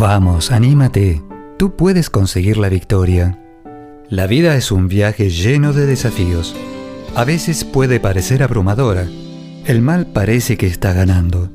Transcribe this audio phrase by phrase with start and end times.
[0.00, 1.20] Vamos, anímate.
[1.58, 3.38] Tú puedes conseguir la victoria.
[4.08, 6.56] La vida es un viaje lleno de desafíos.
[7.14, 9.06] A veces puede parecer abrumadora.
[9.66, 11.50] El mal parece que está ganando.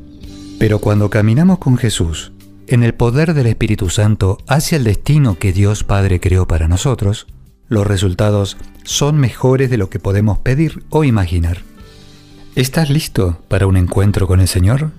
[0.60, 2.34] Pero cuando caminamos con Jesús,
[2.68, 7.26] en el poder del Espíritu Santo hacia el destino que Dios Padre creó para nosotros,
[7.68, 11.64] los resultados son mejores de lo que podemos pedir o imaginar.
[12.56, 14.92] ¿Estás listo para un encuentro con el Señor?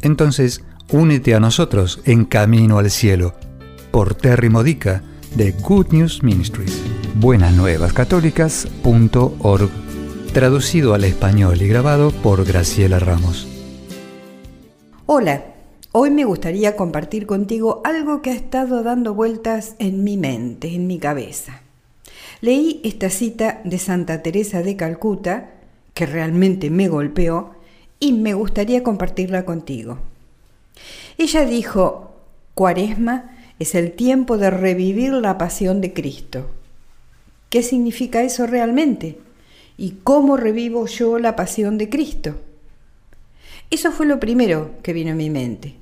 [0.00, 3.34] Entonces, únete a nosotros en Camino al Cielo
[3.90, 5.02] por Terry Modica
[5.34, 6.82] de Good News Ministries.
[7.16, 9.70] Buenasnuevascatólicas.org
[10.32, 13.46] Traducido al español y grabado por Graciela Ramos.
[15.06, 15.44] Hola,
[15.92, 20.86] hoy me gustaría compartir contigo algo que ha estado dando vueltas en mi mente, en
[20.86, 21.62] mi cabeza.
[22.40, 25.50] Leí esta cita de Santa Teresa de Calcuta,
[25.94, 27.54] que realmente me golpeó,
[27.98, 29.98] y me gustaría compartirla contigo.
[31.16, 32.16] Ella dijo,
[32.54, 36.50] Cuaresma es el tiempo de revivir la pasión de Cristo.
[37.50, 39.18] ¿Qué significa eso realmente?
[39.76, 42.36] ¿Y cómo revivo yo la pasión de Cristo?
[43.70, 45.74] Eso fue lo primero que vino a mi mente.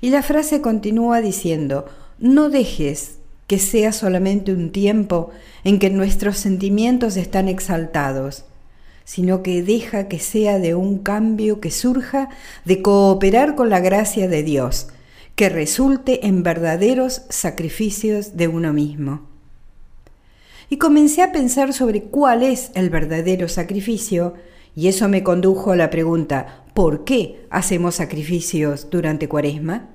[0.00, 1.86] Y la frase continúa diciendo,
[2.18, 5.30] no dejes que sea solamente un tiempo
[5.64, 8.44] en que nuestros sentimientos están exaltados,
[9.08, 12.28] sino que deja que sea de un cambio que surja
[12.66, 14.88] de cooperar con la gracia de Dios,
[15.34, 19.22] que resulte en verdaderos sacrificios de uno mismo.
[20.68, 24.34] Y comencé a pensar sobre cuál es el verdadero sacrificio,
[24.76, 29.88] y eso me condujo a la pregunta, ¿por qué hacemos sacrificios durante Cuaresma?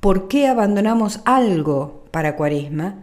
[0.00, 2.96] ¿Por qué abandonamos algo para Cuaresma?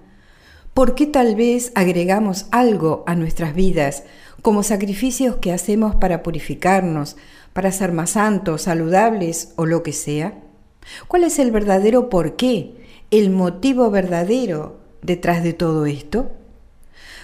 [0.74, 4.04] ¿Por qué tal vez agregamos algo a nuestras vidas
[4.42, 7.18] como sacrificios que hacemos para purificarnos,
[7.54, 10.40] para ser más santos, saludables o lo que sea?
[11.08, 12.76] ¿Cuál es el verdadero por qué,
[13.12, 16.32] el motivo verdadero detrás de todo esto?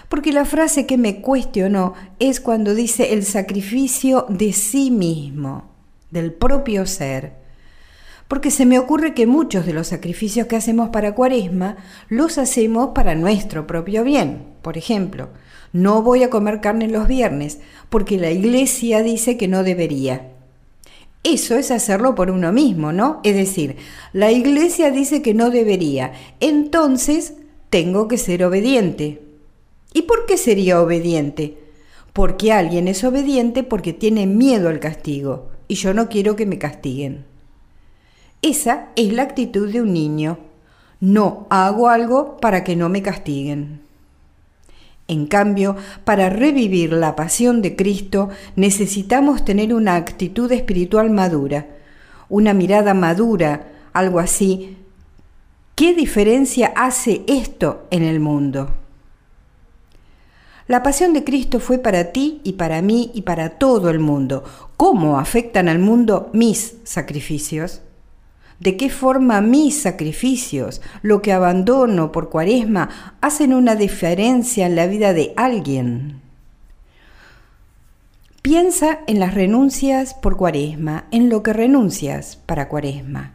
[0.09, 5.69] Porque la frase que me cuestionó es cuando dice el sacrificio de sí mismo,
[6.11, 7.33] del propio ser.
[8.27, 11.77] Porque se me ocurre que muchos de los sacrificios que hacemos para Cuaresma
[12.09, 14.45] los hacemos para nuestro propio bien.
[14.61, 15.29] Por ejemplo,
[15.73, 20.31] no voy a comer carne los viernes porque la iglesia dice que no debería.
[21.23, 23.19] Eso es hacerlo por uno mismo, ¿no?
[23.23, 23.75] Es decir,
[24.13, 27.33] la iglesia dice que no debería, entonces
[27.69, 29.21] tengo que ser obediente.
[29.93, 31.57] ¿Y por qué sería obediente?
[32.13, 36.57] Porque alguien es obediente porque tiene miedo al castigo y yo no quiero que me
[36.57, 37.25] castiguen.
[38.41, 40.39] Esa es la actitud de un niño.
[40.99, 43.86] No hago algo para que no me castiguen.
[45.07, 51.67] En cambio, para revivir la pasión de Cristo necesitamos tener una actitud espiritual madura,
[52.27, 54.77] una mirada madura, algo así.
[55.75, 58.73] ¿Qué diferencia hace esto en el mundo?
[60.67, 64.43] La pasión de Cristo fue para ti y para mí y para todo el mundo.
[64.75, 67.81] ¿Cómo afectan al mundo mis sacrificios?
[68.59, 72.89] De qué forma mis sacrificios, lo que abandono por cuaresma,
[73.21, 76.21] hacen una diferencia en la vida de alguien.
[78.41, 83.33] Piensa en las renuncias por cuaresma, en lo que renuncias para cuaresma,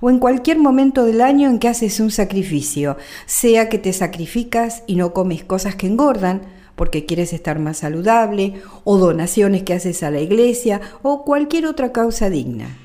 [0.00, 2.96] o en cualquier momento del año en que haces un sacrificio,
[3.26, 6.42] sea que te sacrificas y no comes cosas que engordan,
[6.76, 11.92] porque quieres estar más saludable, o donaciones que haces a la iglesia, o cualquier otra
[11.92, 12.78] causa digna.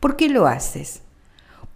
[0.00, 1.01] ¿Por qué lo haces?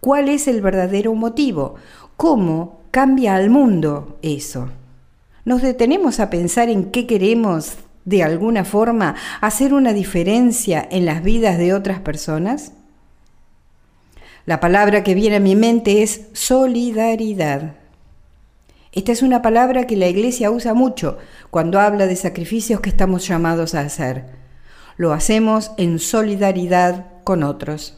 [0.07, 1.75] ¿Cuál es el verdadero motivo?
[2.15, 4.69] ¿Cómo cambia al mundo eso?
[5.43, 7.73] ¿Nos detenemos a pensar en qué queremos,
[8.05, 12.71] de alguna forma, hacer una diferencia en las vidas de otras personas?
[14.45, 17.75] La palabra que viene a mi mente es solidaridad.
[18.93, 21.17] Esta es una palabra que la Iglesia usa mucho
[21.49, 24.23] cuando habla de sacrificios que estamos llamados a hacer.
[24.95, 27.96] Lo hacemos en solidaridad con otros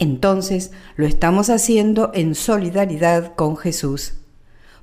[0.00, 4.14] entonces lo estamos haciendo en solidaridad con Jesús.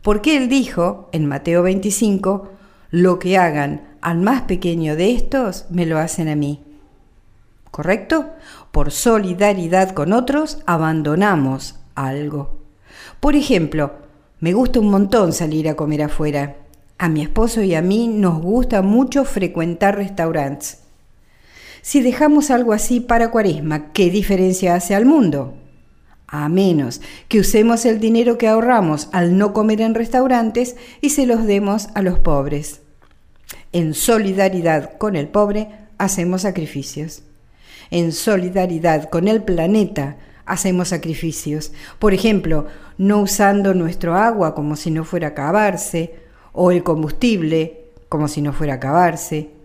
[0.02, 2.50] Porque Él dijo en Mateo 25,
[2.92, 6.62] lo que hagan al más pequeño de estos, me lo hacen a mí.
[7.72, 8.30] ¿Correcto?
[8.72, 12.60] Por solidaridad con otros, abandonamos algo.
[13.20, 13.94] Por ejemplo,
[14.40, 16.58] me gusta un montón salir a comer afuera.
[17.00, 20.87] A mi esposo y a mí nos gusta mucho frecuentar restaurantes.
[21.88, 25.54] Si dejamos algo así para Cuaresma, ¿qué diferencia hace al mundo?
[26.28, 27.00] A menos
[27.30, 31.88] que usemos el dinero que ahorramos al no comer en restaurantes y se los demos
[31.96, 32.82] a los pobres.
[33.72, 37.22] En solidaridad con el pobre hacemos sacrificios.
[37.90, 41.72] En solidaridad con el planeta hacemos sacrificios.
[42.00, 42.66] Por ejemplo,
[42.98, 46.16] no usando nuestro agua como si no fuera a acabarse,
[46.52, 49.57] o el combustible como si no fuera a acabarse.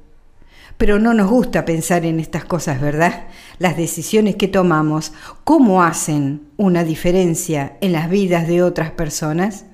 [0.77, 3.27] Pero no nos gusta pensar en estas cosas, ¿verdad?
[3.59, 5.13] Las decisiones que tomamos,
[5.45, 9.67] ¿cómo hacen una diferencia en las vidas de otras personas?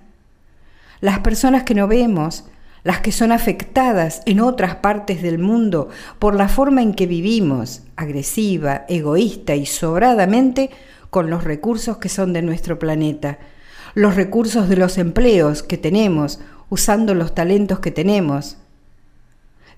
[1.01, 2.45] Las personas que no vemos,
[2.85, 7.83] las que son afectadas en otras partes del mundo por la forma en que vivimos,
[7.97, 10.71] agresiva, egoísta y sobradamente,
[11.11, 13.39] con los recursos que son de nuestro planeta,
[13.95, 16.41] los recursos de los empleos que tenemos,
[16.71, 18.59] usando los talentos que tenemos.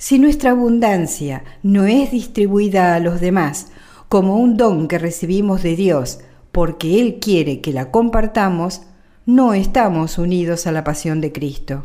[0.01, 3.67] Si nuestra abundancia no es distribuida a los demás
[4.09, 6.21] como un don que recibimos de Dios
[6.53, 8.81] porque Él quiere que la compartamos,
[9.27, 11.85] no estamos unidos a la pasión de Cristo.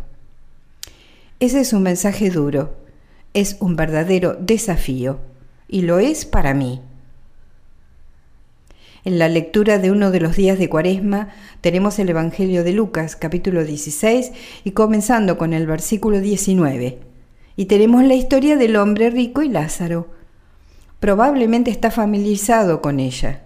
[1.42, 2.78] Ese es un mensaje duro,
[3.34, 5.20] es un verdadero desafío,
[5.68, 6.80] y lo es para mí.
[9.04, 11.28] En la lectura de uno de los días de Cuaresma
[11.60, 14.32] tenemos el Evangelio de Lucas, capítulo 16,
[14.64, 17.14] y comenzando con el versículo 19.
[17.56, 20.08] Y tenemos la historia del hombre rico y Lázaro.
[21.00, 23.44] Probablemente está familiarizado con ella.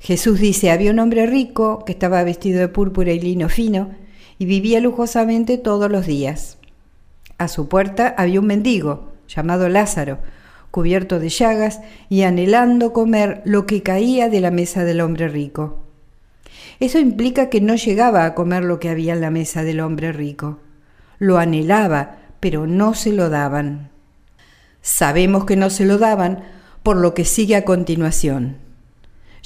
[0.00, 3.90] Jesús dice, había un hombre rico que estaba vestido de púrpura y lino fino
[4.38, 6.56] y vivía lujosamente todos los días.
[7.36, 10.18] A su puerta había un mendigo llamado Lázaro,
[10.70, 15.80] cubierto de llagas y anhelando comer lo que caía de la mesa del hombre rico.
[16.80, 20.12] Eso implica que no llegaba a comer lo que había en la mesa del hombre
[20.12, 20.60] rico.
[21.18, 23.90] Lo anhelaba, pero no se lo daban.
[24.82, 26.42] Sabemos que no se lo daban
[26.82, 28.56] por lo que sigue a continuación.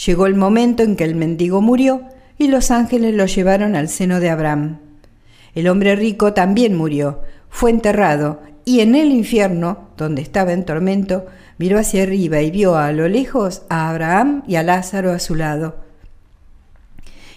[0.07, 2.03] Llegó el momento en que el mendigo murió
[2.39, 4.79] y los ángeles lo llevaron al seno de Abraham.
[5.55, 11.27] El hombre rico también murió, fue enterrado y en el infierno, donde estaba en tormento,
[11.59, 15.35] miró hacia arriba y vio a lo lejos a Abraham y a Lázaro a su
[15.35, 15.77] lado.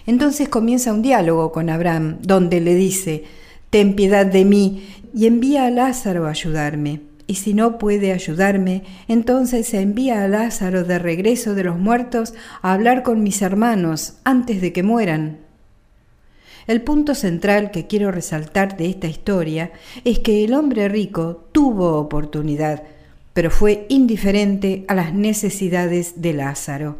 [0.06, 3.24] Entonces comienza un diálogo con Abraham, donde le dice,
[3.70, 7.02] Ten piedad de mí y envía a Lázaro a ayudarme.
[7.26, 12.32] Y si no puede ayudarme, entonces envía a Lázaro de regreso de los muertos
[12.62, 15.40] a hablar con mis hermanos antes de que mueran.
[16.66, 19.72] El punto central que quiero resaltar de esta historia
[20.04, 22.82] es que el hombre rico tuvo oportunidad,
[23.34, 26.96] pero fue indiferente a las necesidades de Lázaro.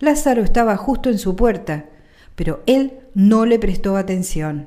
[0.00, 1.86] Lázaro estaba justo en su puerta,
[2.34, 4.66] pero él no le prestó atención.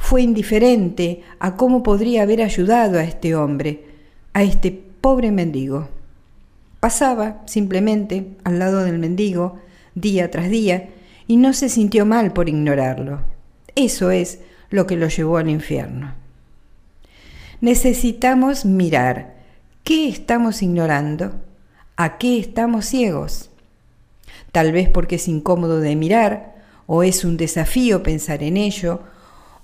[0.00, 3.84] Fue indiferente a cómo podría haber ayudado a este hombre,
[4.32, 5.88] a este pobre mendigo.
[6.80, 9.60] Pasaba simplemente al lado del mendigo,
[9.94, 10.88] día tras día,
[11.28, 13.20] y no se sintió mal por ignorarlo.
[13.76, 16.14] Eso es lo que lo llevó al infierno.
[17.60, 19.36] Necesitamos mirar
[19.84, 21.34] qué estamos ignorando,
[21.96, 23.50] a qué estamos ciegos.
[24.50, 26.56] Tal vez porque es incómodo de mirar,
[26.86, 29.02] o es un desafío pensar en ello,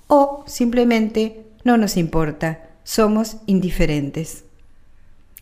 [0.07, 4.45] o simplemente no nos importa, somos indiferentes.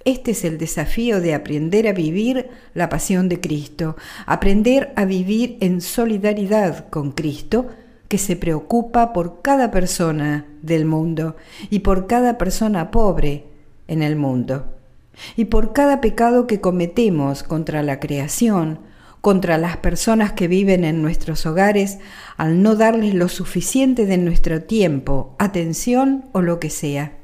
[0.03, 3.95] Este es el desafío de aprender a vivir la pasión de Cristo,
[4.27, 7.67] aprender a vivir en solidaridad con Cristo,
[8.07, 11.35] que se preocupa por cada persona del mundo
[11.71, 13.45] y por cada persona pobre
[13.88, 14.65] en el mundo,
[15.35, 18.79] y por cada pecado que cometemos contra la creación,
[19.25, 21.98] contra las personas que viven en nuestros hogares
[22.38, 27.17] al no darles lo suficiente de nuestro tiempo, atención o lo que sea.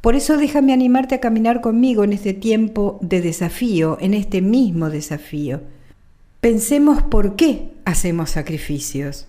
[0.00, 4.90] Por eso déjame animarte a caminar conmigo en este tiempo de desafío, en este mismo
[4.90, 5.60] desafío.
[6.40, 9.26] Pensemos por qué hacemos sacrificios.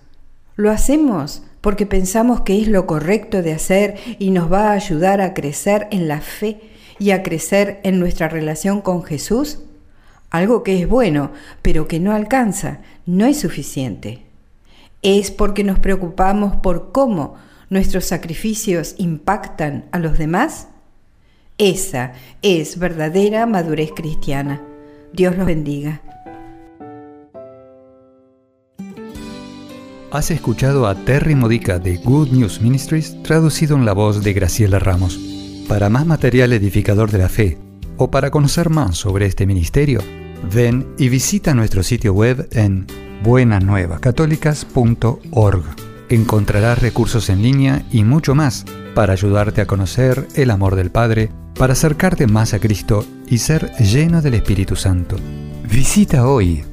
[0.55, 5.21] ¿Lo hacemos porque pensamos que es lo correcto de hacer y nos va a ayudar
[5.21, 6.59] a crecer en la fe
[6.99, 9.57] y a crecer en nuestra relación con Jesús?
[10.29, 14.25] Algo que es bueno, pero que no alcanza, no es suficiente.
[15.01, 17.35] Es porque nos preocupamos por cómo
[17.69, 20.67] nuestros sacrificios impactan a los demás?
[21.57, 24.61] Esa es verdadera madurez cristiana.
[25.13, 26.01] Dios los bendiga.
[30.11, 34.79] Has escuchado a Terry Modica de Good News Ministries traducido en la voz de Graciela
[34.79, 35.19] Ramos.
[35.67, 37.57] Para más material edificador de la fe
[37.97, 40.01] o para conocer más sobre este ministerio,
[40.53, 42.87] ven y visita nuestro sitio web en
[43.23, 50.91] buenasnuevascatólicas.org encontrarás recursos en línea y mucho más para ayudarte a conocer el amor del
[50.91, 55.17] Padre, para acercarte más a Cristo y ser lleno del Espíritu Santo.
[55.69, 56.63] Visita hoy.